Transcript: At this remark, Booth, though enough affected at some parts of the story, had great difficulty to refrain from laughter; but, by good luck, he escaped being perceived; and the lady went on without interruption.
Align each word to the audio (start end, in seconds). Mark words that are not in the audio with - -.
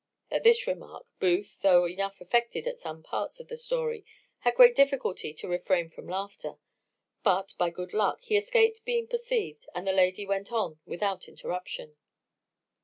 At 0.31 0.41
this 0.43 0.65
remark, 0.65 1.05
Booth, 1.19 1.61
though 1.61 1.85
enough 1.87 2.19
affected 2.21 2.65
at 2.65 2.79
some 2.79 3.03
parts 3.03 3.39
of 3.39 3.49
the 3.49 3.55
story, 3.55 4.03
had 4.39 4.55
great 4.55 4.75
difficulty 4.75 5.31
to 5.35 5.47
refrain 5.47 5.91
from 5.91 6.07
laughter; 6.07 6.57
but, 7.23 7.53
by 7.59 7.69
good 7.69 7.93
luck, 7.93 8.21
he 8.23 8.35
escaped 8.35 8.83
being 8.83 9.05
perceived; 9.07 9.67
and 9.75 9.85
the 9.85 9.91
lady 9.93 10.25
went 10.25 10.51
on 10.51 10.79
without 10.87 11.27
interruption. 11.27 11.97